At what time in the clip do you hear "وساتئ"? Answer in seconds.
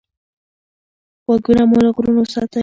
2.23-2.59